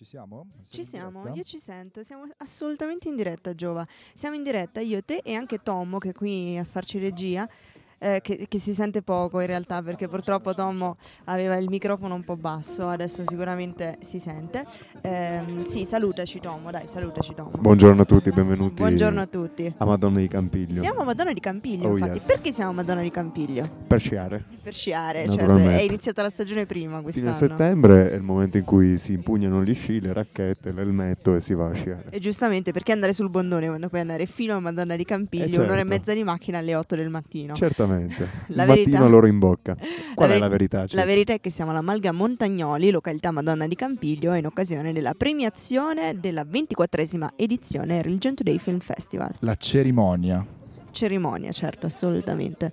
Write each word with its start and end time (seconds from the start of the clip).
Ci 0.00 0.06
siamo? 0.06 0.46
Ci 0.70 0.82
siamo, 0.82 1.34
io 1.34 1.42
ci 1.42 1.58
sento, 1.58 2.02
siamo 2.02 2.26
assolutamente 2.38 3.10
in 3.10 3.16
diretta 3.16 3.54
Giova. 3.54 3.86
Siamo 4.14 4.34
in 4.34 4.42
diretta 4.42 4.80
io, 4.80 5.02
te 5.02 5.20
e 5.22 5.34
anche 5.34 5.58
Tommo 5.58 5.98
che 5.98 6.08
è 6.08 6.12
qui 6.14 6.56
a 6.56 6.64
farci 6.64 6.98
regia. 6.98 7.46
Eh, 8.02 8.20
che, 8.22 8.46
che 8.48 8.58
si 8.58 8.72
sente 8.72 9.02
poco 9.02 9.40
in 9.40 9.46
realtà 9.46 9.82
perché 9.82 10.08
purtroppo 10.08 10.54
Tommo 10.54 10.96
aveva 11.24 11.56
il 11.56 11.68
microfono 11.68 12.14
un 12.14 12.24
po' 12.24 12.36
basso, 12.36 12.88
adesso 12.88 13.22
sicuramente 13.26 13.98
si 14.00 14.18
sente. 14.18 14.64
Ehm, 15.02 15.60
sì, 15.62 15.84
salutaci 15.84 16.40
Tommo, 16.40 16.70
dai, 16.70 16.86
salutaci 16.86 17.34
Tommo. 17.34 17.52
Buongiorno 17.58 18.00
a 18.02 18.04
tutti, 18.06 18.30
benvenuti 18.30 18.74
Buongiorno 18.74 19.20
a 19.20 19.26
tutti. 19.26 19.72
a 19.76 19.84
Madonna 19.84 20.18
di 20.20 20.28
Campiglio. 20.28 20.80
Siamo 20.80 21.00
a 21.00 21.04
Madonna 21.04 21.32
di 21.32 21.40
Campiglio, 21.40 21.88
Oh, 21.88 21.92
infatti. 21.96 22.16
yes. 22.16 22.26
Perché 22.26 22.52
siamo 22.52 22.70
a 22.70 22.74
Madonna 22.74 23.02
di 23.02 23.10
Campiglio? 23.10 23.68
Per 23.86 24.00
sciare. 24.00 24.44
Per 24.62 24.72
sciare, 24.72 25.28
certo. 25.28 25.56
È 25.56 25.80
iniziata 25.82 26.22
la 26.22 26.30
stagione 26.30 26.64
prima 26.66 26.88
Fine 26.98 27.02
quest'anno. 27.02 27.32
settembre 27.34 28.10
è 28.10 28.14
il 28.14 28.22
momento 28.22 28.56
in 28.56 28.64
cui 28.64 28.96
si 28.96 29.12
impugnano 29.12 29.62
gli 29.62 29.74
sci, 29.74 30.00
le 30.00 30.12
racchette, 30.14 30.72
l'elmetto 30.72 31.34
e 31.34 31.40
si 31.40 31.52
va 31.54 31.66
a 31.68 31.72
sciare. 31.74 32.04
E 32.10 32.18
giustamente 32.18 32.72
perché 32.72 32.92
andare 32.92 33.12
sul 33.12 33.28
Bondone 33.28 33.66
quando 33.68 33.88
puoi 33.88 34.00
andare 34.00 34.24
fino 34.26 34.54
a 34.56 34.60
Madonna 34.60 34.96
di 34.96 35.04
Campiglio, 35.04 35.44
Eh, 35.44 35.48
certo. 35.50 35.64
un'ora 35.64 35.80
e 35.80 35.84
mezza 35.84 36.14
di 36.14 36.22
macchina 36.24 36.58
alle 36.58 36.74
8 36.74 36.96
del 36.96 37.10
mattino. 37.10 37.52
Certamente. 37.54 37.88
La 38.48 38.62
il 38.64 38.68
verità- 38.68 38.90
mattino 38.90 39.08
loro 39.08 39.26
in 39.26 39.38
bocca. 39.38 39.74
Qual 39.74 39.86
La 40.16 40.24
è 40.24 40.28
veri- 40.28 40.40
la 40.40 40.48
verità? 40.48 40.78
La 40.80 40.86
Ciccio? 40.86 41.04
verità 41.06 41.32
è 41.34 41.40
che 41.40 41.50
siamo 41.50 41.70
alla 41.70 41.80
Malga 41.80 42.12
Montagnoli, 42.12 42.90
località 42.90 43.30
Madonna 43.30 43.66
di 43.66 43.74
Campiglio, 43.74 44.34
in 44.34 44.46
occasione 44.46 44.92
della 44.92 45.14
premiazione 45.14 46.18
della 46.18 46.44
24esima 46.44 47.28
edizione 47.36 48.02
Religion 48.02 48.34
Today 48.34 48.58
Film 48.58 48.78
Festival. 48.80 49.34
La 49.40 49.54
cerimonia. 49.56 50.44
Cerimonia, 50.92 51.52
certo, 51.52 51.86
assolutamente. 51.86 52.72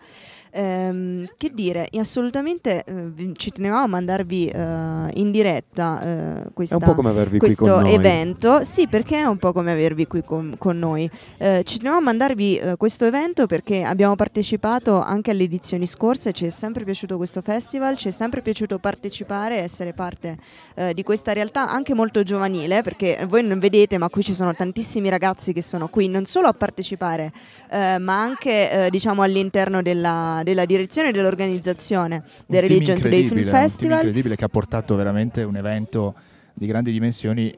Ehm, 0.57 1.23
che 1.38 1.52
dire, 1.53 1.88
assolutamente 1.99 2.84
eh, 2.84 3.31
ci 3.34 3.52
tenevamo 3.52 3.84
a 3.84 3.88
mandarvi 3.88 4.48
eh, 4.48 4.59
in 5.13 5.29
diretta 5.29 6.02
eh, 6.02 6.49
questa, 6.52 6.77
questo 7.38 7.65
con 7.65 7.84
noi. 7.84 7.93
evento. 7.93 8.63
Sì, 8.63 8.88
perché 8.88 9.17
è 9.17 9.25
un 9.25 9.38
po' 9.38 9.53
come 9.53 9.71
avervi 9.71 10.07
qui 10.07 10.23
con, 10.23 10.55
con 10.57 10.79
noi. 10.79 11.07
Eh, 11.37 11.62
ci 11.63 11.77
tenevamo 11.77 12.01
a 12.01 12.04
mandarvi 12.04 12.57
eh, 12.57 12.76
questo 12.76 13.05
evento 13.05 13.45
perché 13.45 13.84
abbiamo 13.84 14.15
partecipato 14.15 14.99
anche 14.99 15.29
alle 15.29 15.43
edizioni 15.43 15.85
scorse, 15.85 16.32
ci 16.32 16.48
è 16.48 16.49
sempre 16.49 16.84
piaciuto 16.84 17.17
questo 17.17 17.41
festival, 17.41 17.95
ci 17.95 18.07
è 18.07 18.12
sempre 18.12 18.41
piaciuto 18.41 18.79
partecipare, 18.79 19.57
essere 19.57 19.93
parte 19.93 20.37
eh, 20.73 20.95
di 20.95 21.04
questa 21.04 21.34
realtà 21.34 21.70
anche 21.70 21.93
molto 21.93 22.23
giovanile, 22.23 22.82
perché 22.82 23.27
voi 23.29 23.45
non 23.45 23.60
vedete, 23.60 23.99
ma 23.99 24.10
qui 24.10 24.23
ci 24.23 24.34
sono 24.34 24.55
tantissimi 24.55 25.07
ragazzi 25.07 25.54
che 25.54 25.62
sono 25.62 25.87
qui 25.87 26.07
non 26.07 26.26
solo 26.26 26.48
a 26.48 26.54
partecipare, 26.54 27.32
ma 27.70 28.21
anche 28.21 28.87
diciamo 28.89 29.21
all'interno 29.21 29.82
della, 29.82 30.41
della 30.48 30.63
direzione 30.65 31.09
e 31.09 31.12
dell'organizzazione 31.12 32.23
del 32.45 32.62
Un 32.63 32.67
Religion 32.70 32.95
Today 32.95 33.12
Film 33.12 33.23
incredibile, 33.23 33.51
un 33.51 33.57
Festival. 33.57 33.98
incredibile 33.98 34.35
che 34.37 34.45
ha 34.45 34.49
portato 34.49 34.95
veramente 34.95 35.43
un 35.43 35.57
evento 35.57 36.15
di 36.54 36.65
grandi 36.65 36.93
dimensioni 36.93 37.54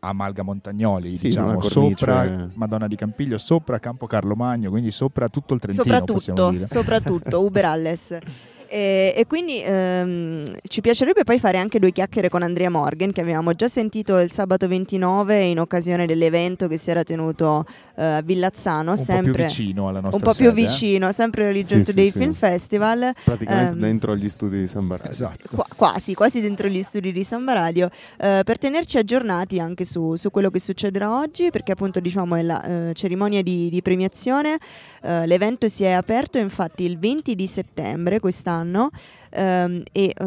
a 0.00 0.12
Malga 0.12 0.42
Montagnoli, 0.42 1.16
Sì, 1.16 1.28
diciamo, 1.28 1.60
sopra 1.62 2.46
Madonna 2.54 2.86
di 2.88 2.94
Campiglio, 2.94 3.38
sopra 3.38 3.78
Campo 3.78 4.06
Carlo 4.06 4.34
Magno, 4.34 4.68
quindi 4.68 4.90
sopra 4.90 5.28
tutto 5.28 5.54
il 5.54 5.60
Trentino, 5.60 5.82
possiamo 6.04 6.18
soprattutto, 6.18 6.50
dire. 6.50 6.66
soprattutto 6.66 7.40
Uber 7.42 7.64
Alles. 7.64 8.18
E, 8.68 9.14
e 9.16 9.26
quindi 9.26 9.62
ehm, 9.62 10.44
ci 10.68 10.80
piacerebbe 10.80 11.24
poi 11.24 11.38
fare 11.38 11.58
anche 11.58 11.78
due 11.78 11.92
chiacchiere 11.92 12.28
con 12.28 12.42
Andrea 12.42 12.70
Morgan 12.70 13.12
che 13.12 13.20
avevamo 13.20 13.54
già 13.54 13.68
sentito 13.68 14.18
il 14.18 14.30
sabato 14.30 14.66
29 14.66 15.44
in 15.44 15.60
occasione 15.60 16.06
dell'evento 16.06 16.66
che 16.66 16.76
si 16.76 16.90
era 16.90 17.02
tenuto 17.04 17.64
eh, 17.96 18.04
a 18.04 18.20
Villazzano, 18.22 18.90
un 18.90 18.96
sempre 18.96 19.30
po' 19.30 19.36
più 19.36 19.46
vicino 19.46 19.88
alla 19.88 20.00
nostra 20.00 20.18
un 20.18 20.22
po' 20.22 20.34
più 20.36 20.48
sede, 20.48 20.60
eh. 20.60 20.64
vicino, 20.64 21.12
sempre 21.12 21.44
Religion 21.44 21.80
Sì, 21.80 21.86
sì, 21.86 21.90
Today 21.92 22.10
sì. 22.10 22.18
Film 22.18 22.32
Festival. 22.32 23.12
Praticamente 23.24 23.72
Ehm, 23.72 23.78
dentro 23.78 24.12
agli 24.12 24.28
studi 24.28 24.58
di 24.58 24.66
San 24.66 24.86
Barraggio. 24.86 25.10
Esatto. 25.10 25.48
Qua- 25.54 25.66
quasi, 25.74 26.14
quasi 26.14 26.40
dentro 26.40 26.68
gli 26.68 26.82
studi 26.82 27.12
di 27.12 27.22
Samba 27.22 27.52
Radio, 27.52 27.88
eh, 28.18 28.42
per 28.44 28.58
tenerci 28.58 28.98
aggiornati 28.98 29.60
anche 29.60 29.84
su, 29.84 30.14
su 30.16 30.30
quello 30.30 30.50
che 30.50 30.58
succederà 30.58 31.18
oggi, 31.18 31.50
perché 31.50 31.72
appunto 31.72 32.00
diciamo 32.00 32.34
è 32.34 32.42
la 32.42 32.62
eh, 32.62 32.92
cerimonia 32.94 33.42
di, 33.42 33.68
di 33.68 33.82
premiazione. 33.82 34.58
Eh, 35.02 35.26
l'evento 35.26 35.68
si 35.68 35.84
è 35.84 35.92
aperto 35.92 36.38
infatti 36.38 36.84
il 36.84 36.98
20 36.98 37.34
di 37.34 37.46
settembre 37.46 38.20
quest'anno. 38.20 38.55
¿no? 38.64 38.90
Ehm, 39.36 39.82
e 39.92 40.14
eh, 40.16 40.24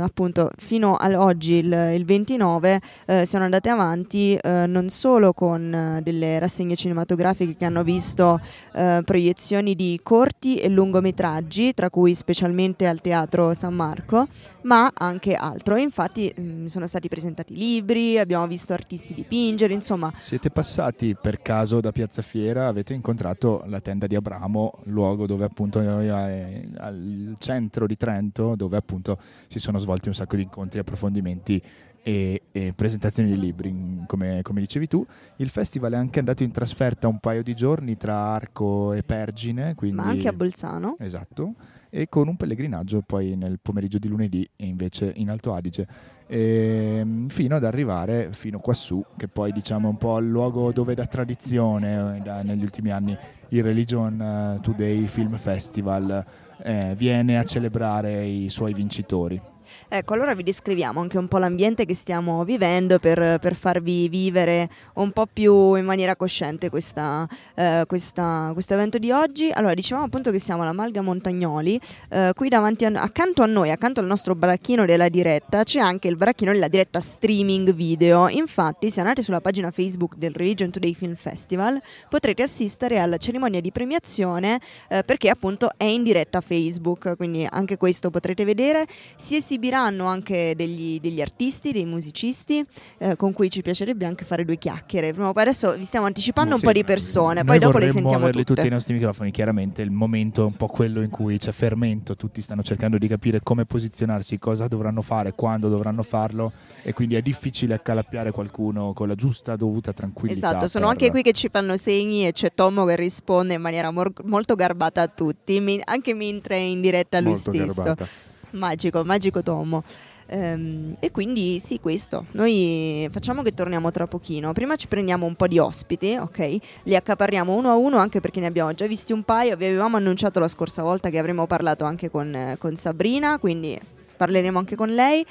appunto 0.00 0.50
fino 0.56 0.94
ad 0.94 1.14
oggi 1.14 1.54
il, 1.54 1.90
il 1.94 2.04
29 2.04 2.80
eh, 3.06 3.26
sono 3.26 3.44
andate 3.44 3.68
avanti 3.68 4.34
eh, 4.36 4.66
non 4.66 4.88
solo 4.88 5.32
con 5.32 5.74
eh, 5.74 6.02
delle 6.02 6.38
rassegne 6.38 6.76
cinematografiche 6.76 7.56
che 7.56 7.64
hanno 7.64 7.82
visto 7.82 8.40
eh, 8.74 9.02
proiezioni 9.04 9.74
di 9.74 9.98
corti 10.02 10.56
e 10.56 10.68
lungometraggi 10.68 11.74
tra 11.74 11.90
cui 11.90 12.14
specialmente 12.14 12.86
al 12.86 13.00
Teatro 13.00 13.52
San 13.54 13.74
Marco 13.74 14.26
ma 14.64 14.90
anche 14.94 15.34
altro. 15.34 15.76
Infatti 15.76 16.32
mh, 16.34 16.64
sono 16.66 16.86
stati 16.86 17.08
presentati 17.08 17.54
libri, 17.54 18.18
abbiamo 18.18 18.46
visto 18.46 18.72
artisti 18.72 19.14
dipingere, 19.14 19.72
insomma, 19.72 20.12
Siete 20.20 20.50
passati 20.50 21.16
per 21.20 21.40
caso 21.42 21.80
da 21.80 21.92
Piazza 21.92 22.22
Fiera, 22.22 22.66
avete 22.66 22.94
incontrato 22.94 23.62
la 23.66 23.80
tenda 23.80 24.06
di 24.06 24.14
Abramo, 24.14 24.80
luogo 24.84 25.26
dove 25.26 25.44
appunto 25.44 25.80
è 25.80 26.62
al 26.76 27.36
centro 27.38 27.86
di 27.86 27.96
Trento, 27.96 28.43
dove 28.54 28.76
appunto 28.76 29.18
si 29.48 29.58
sono 29.58 29.78
svolti 29.78 30.08
un 30.08 30.14
sacco 30.14 30.36
di 30.36 30.42
incontri, 30.42 30.78
approfondimenti 30.78 31.62
e, 32.06 32.42
e 32.52 32.74
presentazioni 32.76 33.30
di 33.30 33.38
libri, 33.38 33.74
come, 34.06 34.42
come 34.42 34.60
dicevi 34.60 34.86
tu. 34.86 35.04
Il 35.36 35.48
festival 35.48 35.92
è 35.92 35.96
anche 35.96 36.18
andato 36.18 36.42
in 36.42 36.52
trasferta 36.52 37.08
un 37.08 37.18
paio 37.18 37.42
di 37.42 37.54
giorni 37.54 37.96
tra 37.96 38.14
Arco 38.14 38.92
e 38.92 39.02
Pergine, 39.02 39.74
quindi... 39.74 39.96
ma 39.96 40.04
anche 40.04 40.28
a 40.28 40.32
Bolzano. 40.32 40.96
Esatto, 40.98 41.54
e 41.88 42.08
con 42.10 42.28
un 42.28 42.36
pellegrinaggio 42.36 43.02
poi 43.06 43.36
nel 43.36 43.58
pomeriggio 43.60 43.98
di 43.98 44.08
lunedì 44.08 44.46
e 44.54 44.66
invece 44.66 45.12
in 45.16 45.30
Alto 45.30 45.54
Adige, 45.54 45.86
ehm, 46.26 47.28
fino 47.28 47.56
ad 47.56 47.64
arrivare 47.64 48.28
fino 48.32 48.58
quassù, 48.58 49.02
che 49.16 49.28
poi 49.28 49.52
diciamo 49.52 49.88
è 49.88 49.90
un 49.90 49.96
po' 49.96 50.18
il 50.18 50.28
luogo 50.28 50.72
dove 50.72 50.94
da 50.94 51.06
tradizione, 51.06 52.16
eh, 52.16 52.20
da- 52.20 52.42
negli 52.42 52.62
ultimi 52.62 52.90
anni, 52.90 53.16
il 53.48 53.62
Religion 53.62 54.20
eh, 54.20 54.60
Today 54.60 55.06
Film 55.06 55.36
Festival 55.38 56.24
eh, 56.62 56.94
viene 56.96 57.38
a 57.38 57.44
celebrare 57.44 58.24
i 58.24 58.48
suoi 58.48 58.72
vincitori. 58.72 59.40
Ecco, 59.88 60.14
allora 60.14 60.34
vi 60.34 60.42
descriviamo 60.42 61.00
anche 61.00 61.18
un 61.18 61.28
po' 61.28 61.38
l'ambiente 61.38 61.84
che 61.84 61.94
stiamo 61.94 62.44
vivendo 62.44 62.98
per, 62.98 63.38
per 63.38 63.54
farvi 63.54 64.08
vivere 64.08 64.68
un 64.94 65.10
po' 65.12 65.26
più 65.26 65.74
in 65.74 65.84
maniera 65.84 66.16
cosciente 66.16 66.70
questa, 66.70 67.28
eh, 67.54 67.84
questa- 67.86 68.50
questo 68.52 68.74
evento 68.74 68.98
di 68.98 69.10
oggi. 69.10 69.50
Allora, 69.52 69.74
dicevamo 69.74 70.06
appunto 70.06 70.30
che 70.30 70.38
siamo 70.38 70.62
alla 70.62 70.72
Malga 70.72 71.00
Montagnoli, 71.00 71.80
eh, 72.10 72.32
qui 72.34 72.48
davanti 72.48 72.84
a, 72.84 72.92
accanto 72.94 73.42
a 73.42 73.46
noi, 73.46 73.70
accanto 73.70 74.00
al 74.00 74.06
nostro 74.06 74.34
baracchino 74.34 74.84
della 74.84 75.08
diretta, 75.08 75.62
c'è 75.64 75.80
anche 75.80 76.08
il 76.08 76.16
baracchino 76.16 76.52
della 76.52 76.68
diretta 76.68 77.00
streaming 77.00 77.72
video. 77.72 78.28
Infatti, 78.28 78.90
se 78.90 79.00
andate 79.00 79.22
sulla 79.22 79.40
pagina 79.40 79.70
Facebook 79.70 80.16
del 80.16 80.32
Religion 80.32 80.70
Today 80.70 80.94
Film 80.94 81.14
Festival, 81.14 81.80
potrete 82.08 82.42
assistere 82.42 82.98
alla 82.98 83.16
cerimonia 83.16 83.60
di 83.60 83.72
premiazione 83.72 84.60
eh, 84.88 85.02
perché 85.04 85.28
appunto 85.28 85.70
è 85.76 85.84
in 85.84 86.02
diretta 86.02 86.40
Facebook, 86.40 87.16
quindi 87.16 87.46
anche 87.48 87.76
questo 87.76 88.10
potrete 88.10 88.44
vedere. 88.44 88.86
Si 89.16 89.36
esibiranno 89.54 90.06
anche 90.06 90.54
degli, 90.56 90.98
degli 91.00 91.20
artisti, 91.20 91.70
dei 91.72 91.84
musicisti 91.84 92.64
eh, 92.98 93.16
con 93.16 93.32
cui 93.32 93.48
ci 93.50 93.62
piacerebbe 93.62 94.04
anche 94.04 94.24
fare 94.24 94.44
due 94.44 94.58
chiacchiere. 94.58 95.12
Prima 95.12 95.28
o 95.28 95.32
poi 95.32 95.42
adesso 95.42 95.76
vi 95.76 95.84
stiamo 95.84 96.06
anticipando 96.06 96.54
un 96.54 96.58
Sì, 96.58 96.66
po' 96.66 96.72
di 96.72 96.84
persone, 96.84 97.44
poi 97.44 97.58
dopo 97.58 97.78
le 97.78 97.90
sentiamo 97.90 98.28
tutte. 98.30 98.44
tutti 98.44 98.66
i 98.66 98.70
nostri 98.70 98.94
microfoni, 98.94 99.30
chiaramente 99.30 99.82
il 99.82 99.90
momento 99.90 100.42
è 100.42 100.44
un 100.46 100.56
po' 100.56 100.66
quello 100.66 101.00
in 101.02 101.10
cui 101.10 101.38
c'è 101.38 101.52
fermento, 101.52 102.16
tutti 102.16 102.42
stanno 102.42 102.62
cercando 102.62 102.98
di 102.98 103.06
capire 103.06 103.40
come 103.42 103.64
posizionarsi, 103.64 104.38
cosa 104.38 104.66
dovranno 104.66 105.02
fare, 105.02 105.32
quando 105.32 105.68
dovranno 105.68 106.02
farlo 106.02 106.52
e 106.82 106.92
quindi 106.92 107.14
è 107.14 107.22
difficile 107.22 107.74
accalappiare 107.74 108.32
qualcuno 108.32 108.92
con 108.92 109.06
la 109.08 109.14
giusta 109.14 109.54
dovuta 109.56 109.92
tranquillità. 109.92 110.48
Esatto, 110.48 110.68
sono 110.68 110.88
anche 110.88 111.10
qui 111.10 111.22
che 111.22 111.32
ci 111.32 111.48
fanno 111.50 111.76
segni 111.76 112.26
e 112.26 112.32
c'è 112.32 112.52
Tommo 112.54 112.84
che 112.84 112.96
risponde 112.96 113.54
in 113.54 113.60
maniera 113.60 113.90
mor- 113.90 114.12
molto 114.24 114.54
garbata 114.56 115.02
a 115.02 115.08
tutti, 115.08 115.60
mi- 115.60 115.80
anche 115.84 116.14
mentre 116.14 116.56
è 116.56 116.60
in 116.60 116.80
diretta 116.80 117.20
lui 117.20 117.32
Molto 117.32 117.52
stesso. 117.52 117.82
garbata. 117.82 118.08
Magico, 118.54 119.04
magico 119.04 119.42
Tommo. 119.42 119.82
Ehm, 120.26 120.94
e 121.00 121.10
quindi 121.10 121.58
sì, 121.60 121.80
questo. 121.80 122.26
Noi 122.32 123.08
facciamo 123.10 123.42
che 123.42 123.52
torniamo 123.52 123.90
tra 123.90 124.06
pochino. 124.06 124.52
Prima 124.52 124.76
ci 124.76 124.86
prendiamo 124.86 125.26
un 125.26 125.34
po' 125.34 125.46
di 125.46 125.58
ospiti, 125.58 126.16
ok? 126.18 126.56
Li 126.84 126.96
accaparriamo 126.96 127.54
uno 127.54 127.70
a 127.70 127.74
uno 127.74 127.98
anche 127.98 128.20
perché 128.20 128.40
ne 128.40 128.46
abbiamo 128.46 128.72
già 128.72 128.86
visti 128.86 129.12
un 129.12 129.22
paio. 129.22 129.56
Vi 129.56 129.66
avevamo 129.66 129.96
annunciato 129.96 130.40
la 130.40 130.48
scorsa 130.48 130.82
volta 130.82 131.10
che 131.10 131.18
avremmo 131.18 131.46
parlato 131.46 131.84
anche 131.84 132.10
con, 132.10 132.34
eh, 132.34 132.56
con 132.58 132.76
Sabrina, 132.76 133.38
quindi 133.38 133.78
parleremo 134.16 134.58
anche 134.58 134.76
con 134.76 134.94
lei. 134.94 135.24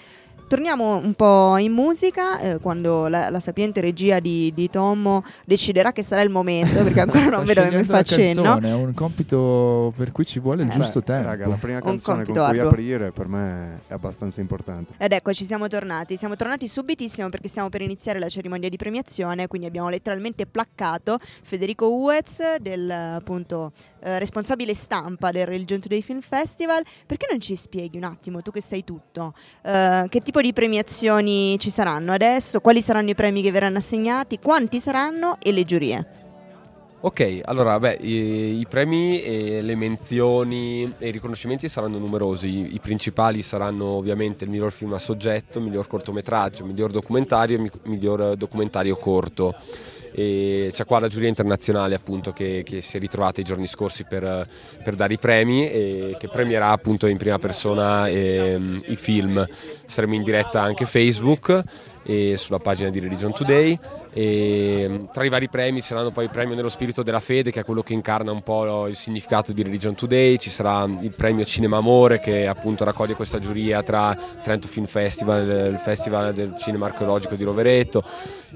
Torniamo 0.47 0.97
un 0.97 1.13
po' 1.15 1.57
in 1.57 1.71
musica 1.71 2.39
eh, 2.39 2.59
quando 2.59 3.07
la, 3.07 3.29
la 3.31 3.39
sapiente 3.39 3.81
regia 3.81 4.19
di, 4.19 4.51
di 4.53 4.69
Tommo 4.69 5.23
deciderà 5.45 5.91
che 5.91 6.03
sarà 6.03 6.21
il 6.21 6.29
momento, 6.29 6.83
perché 6.83 6.99
ancora 7.01 7.29
non 7.29 7.43
vedo 7.45 7.61
che 7.61 7.75
mi 7.75 7.83
scegliendo 7.83 7.91
fa 7.91 7.97
la 7.97 8.03
cenno. 8.03 8.41
canzone, 8.43 8.69
È 8.69 8.73
un 8.73 8.93
compito 8.93 9.93
per 9.97 10.11
cui 10.11 10.25
ci 10.27 10.39
vuole 10.39 10.61
il 10.63 10.69
Eh, 10.69 10.73
giusto 10.73 10.99
Beh, 10.99 11.05
tempo. 11.05 11.27
Raga, 11.29 11.47
la 11.47 11.55
prima 11.55 11.79
canzone 11.81 12.23
con 12.23 12.33
cui 12.33 12.43
arduo. 12.43 12.67
aprire 12.67 13.11
per 13.11 13.27
me 13.27 13.79
è 13.87 13.93
abbastanza 13.93 14.41
importante. 14.41 14.93
Ed 14.97 15.11
ecco, 15.13 15.33
ci 15.33 15.43
siamo 15.43 15.67
tornati. 15.67 16.17
Siamo 16.17 16.35
tornati 16.35 16.67
subitissimo 16.67 17.29
perché 17.29 17.47
stiamo 17.47 17.69
per 17.69 17.81
iniziare 17.81 18.19
la 18.19 18.29
cerimonia 18.29 18.69
di 18.69 18.77
premiazione, 18.77 19.47
quindi 19.47 19.65
abbiamo 19.67 19.89
letteralmente 19.89 20.45
placcato 20.45 21.17
Federico 21.41 21.89
Uez, 21.89 22.57
del 22.61 22.91
appunto 22.91 23.71
eh, 24.03 24.19
responsabile 24.19 24.75
stampa 24.75 25.31
del 25.31 25.47
Religion 25.47 25.79
Today 25.79 26.01
Film 26.01 26.21
Festival. 26.21 26.83
Perché 27.07 27.25
non 27.31 27.39
ci 27.39 27.55
spieghi 27.55 27.97
un 27.97 28.03
attimo, 28.03 28.41
tu 28.41 28.51
che 28.51 28.61
sai 28.61 28.83
tutto, 28.83 29.33
eh, 29.63 30.05
che 30.09 30.19
tipo 30.21 30.32
tipo 30.33 30.41
di 30.41 30.51
premiazioni 30.51 31.59
ci 31.59 31.69
saranno 31.69 32.11
adesso? 32.11 32.59
Quali 32.59 32.81
saranno 32.81 33.11
i 33.11 33.13
premi 33.13 33.43
che 33.43 33.51
verranno 33.51 33.77
assegnati? 33.77 34.39
Quanti 34.39 34.79
saranno? 34.79 35.37
E 35.39 35.51
le 35.51 35.63
giurie? 35.63 36.07
Ok, 37.01 37.41
allora 37.43 37.79
beh, 37.79 37.99
i, 38.01 38.59
i, 38.59 38.65
premi 38.67 39.21
e 39.21 39.61
le 39.61 39.75
menzioni 39.75 40.91
e 40.97 41.09
i 41.09 41.11
riconoscimenti 41.11 41.69
saranno 41.69 41.99
numerosi. 41.99 42.73
I, 42.73 42.79
principali 42.79 43.43
saranno 43.43 43.85
ovviamente 43.85 44.45
il 44.45 44.49
miglior 44.49 44.71
film 44.71 44.93
a 44.93 44.99
soggetto, 44.99 45.61
miglior 45.61 45.85
cortometraggio, 45.85 46.65
miglior 46.65 46.89
documentario 46.89 47.59
e 47.59 47.71
miglior 47.83 48.35
documentario 48.35 48.95
corto. 48.95 49.53
E 50.15 50.69
c'è 50.71 50.85
qua 50.85 50.99
la 50.99 51.07
giuria 51.07 51.27
internazionale 51.27 51.95
appunto 51.95 52.31
che, 52.31 52.61
che 52.63 52.81
si 52.81 52.97
è 52.97 52.99
ritrovata 52.99 53.41
i 53.41 53.43
giorni 53.43 53.67
scorsi 53.67 54.05
per, 54.05 54.47
per, 54.83 54.95
dare 54.95 55.13
i 55.13 55.17
premi 55.17 55.69
e 55.69 56.15
che 56.19 56.27
premierà 56.27 56.69
appunto 56.69 57.07
in 57.07 57.17
prima 57.17 57.39
persona 57.39 58.07
eh, 58.07 58.81
i 58.85 58.95
film. 58.95 59.45
Saremo 59.85 60.13
in 60.13 60.23
diretta 60.23 60.61
anche 60.61 60.85
Facebook 60.85 61.63
e 62.05 62.35
sulla 62.37 62.59
pagina 62.59 62.89
di 62.89 62.99
Religion 62.99 63.33
Today. 63.33 63.77
E 64.11 65.05
tra 65.11 65.23
i 65.23 65.29
vari 65.29 65.49
premi 65.49 65.81
ci 65.81 65.87
saranno 65.87 66.11
poi 66.11 66.25
il 66.25 66.29
premio 66.29 66.55
nello 66.55 66.69
spirito 66.69 67.01
della 67.01 67.19
fede, 67.19 67.51
che 67.51 67.61
è 67.61 67.63
quello 67.63 67.81
che 67.81 67.93
incarna 67.93 68.31
un 68.31 68.43
po' 68.43 68.87
il 68.87 68.95
significato 68.95 69.53
di 69.53 69.63
Religion 69.63 69.95
Today, 69.95 70.37
ci 70.37 70.49
sarà 70.49 70.83
il 70.83 71.11
premio 71.11 71.45
Cinema 71.45 71.77
Amore, 71.77 72.19
che 72.19 72.47
appunto 72.47 72.83
raccoglie 72.83 73.15
questa 73.15 73.39
giuria 73.39 73.81
tra 73.81 74.15
Trento 74.43 74.67
Film 74.67 74.85
Festival, 74.85 75.71
il 75.71 75.79
Festival 75.79 76.33
del 76.33 76.55
Cinema 76.57 76.85
Archeologico 76.85 77.35
di 77.35 77.43
Rovereto. 77.43 78.03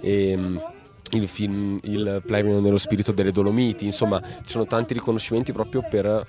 E, 0.01 0.75
il, 1.11 1.27
film, 1.27 1.79
il 1.83 2.21
premio 2.25 2.59
nello 2.59 2.77
spirito 2.77 3.11
delle 3.11 3.31
Dolomiti, 3.31 3.85
insomma 3.85 4.21
ci 4.21 4.51
sono 4.51 4.65
tanti 4.65 4.93
riconoscimenti 4.93 5.51
proprio 5.51 5.85
per 5.87 6.25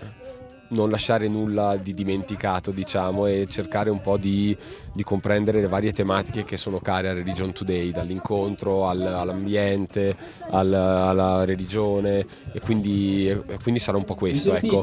non 0.69 0.91
lasciare 0.91 1.29
nulla 1.29 1.77
di 1.77 1.95
dimenticato, 1.95 2.71
diciamo, 2.71 3.27
e 3.27 3.47
cercare 3.49 3.91
un 3.91 4.01
po' 4.01 4.17
di, 4.17 4.57
di, 4.93 5.03
comprendere 5.03 5.61
le 5.61 5.69
varie 5.69 5.93
tematiche 5.93 6.45
che 6.45 6.57
sono 6.57 6.79
care 6.81 7.09
a 7.09 7.15
Religion 7.15 7.53
Today, 7.53 7.91
dall'incontro 7.91 8.87
al, 8.89 9.01
all'ambiente, 9.01 10.15
al, 10.51 10.73
alla 10.73 11.45
religione, 11.45 12.27
e 12.53 12.61
quindi, 12.61 13.29
e 13.29 13.59
quindi, 13.63 13.81
sarà 13.81 13.97
un 13.97 14.05
po' 14.05 14.15
questo. 14.15 14.55
Ecco. 14.55 14.83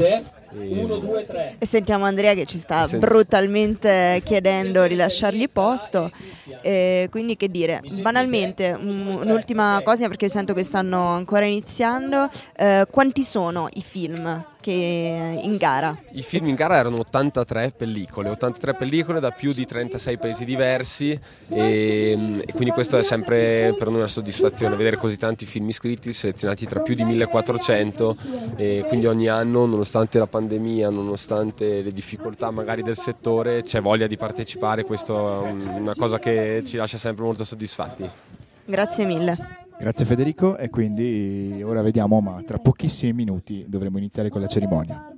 Uno, 0.52 0.98
due, 0.98 1.26
tre. 1.26 1.56
E 1.58 1.66
sentiamo 1.66 2.06
Andrea 2.06 2.34
che 2.34 2.46
ci 2.46 2.58
sta 2.58 2.86
sent- 2.86 3.04
brutalmente 3.04 4.22
chiedendo 4.24 4.88
di 4.88 4.96
lasciargli 4.96 5.50
posto. 5.50 6.12
E 6.62 7.08
quindi 7.12 7.36
che 7.36 7.50
dire, 7.50 7.82
banalmente, 8.02 8.78
un'ultima 8.80 9.82
cosa 9.84 10.08
perché 10.08 10.30
sento 10.30 10.54
che 10.54 10.64
stanno 10.64 11.08
ancora 11.08 11.46
iniziando. 11.46 12.30
Eh, 12.56 12.88
quanti 12.90 13.24
sono 13.24 13.68
i 13.74 13.82
film 13.82 14.54
che 14.66 15.40
in 15.44 15.58
gara? 15.58 15.96
I 16.14 16.24
film 16.24 16.48
in 16.48 16.56
gara 16.56 16.78
erano 16.78 16.98
83 16.98 17.74
pellicole, 17.78 18.30
83 18.30 18.74
pellicole 18.74 19.20
da 19.20 19.30
più 19.30 19.54
di 19.54 19.64
36 19.64 20.18
paesi 20.18 20.44
diversi 20.44 21.12
e, 21.50 22.42
e, 22.44 22.52
quindi 22.52 22.72
questo 22.72 22.98
è 22.98 23.04
sempre 23.04 23.76
per 23.78 23.90
noi 23.90 23.98
una 23.98 24.08
soddisfazione, 24.08 24.76
vedere 24.76 24.98
così 24.98 25.18
tanti 25.18 25.46
film 25.46 25.70
iscritti 25.70 26.12
selezionati 26.14 26.66
tra 26.66 26.80
più 26.80 26.96
di 26.96 27.04
1400 27.04 28.18
e 28.56 28.84
quindi 28.88 29.06
ogni 29.06 29.28
anno 29.28 29.68
nonostante 29.68 30.18
la 30.18 30.26
pandemia, 30.36 30.90
nonostante 30.90 31.82
le 31.82 31.94
difficoltà 31.94 32.52
magari 32.52 32.84
del 32.84 32.98
settore 32.98 33.62
c'è 33.62 33.80
voglia 33.80 34.06
di 34.06 34.18
partecipare, 34.18 34.84
questo 34.84 35.46
è 35.46 35.50
una 35.50 35.96
cosa 35.96 36.20
che 36.20 36.62
ci 36.66 36.76
lascia 36.76 36.98
sempre 36.98 37.24
molto 37.24 37.46
soddisfatti. 37.46 38.10
Grazie 38.66 39.06
mille. 39.06 39.38
Grazie 39.80 40.04
Federico 40.06 40.58
e 40.58 40.70
quindi 40.70 41.62
ora 41.64 41.82
vediamo, 41.82 42.20
ma 42.20 42.42
tra 42.46 42.58
pochissimi 42.58 43.14
minuti 43.14 43.64
dovremo 43.66 43.98
iniziare 43.98 44.30
con 44.30 44.42
la 44.42 44.48
cerimonia. 44.48 45.15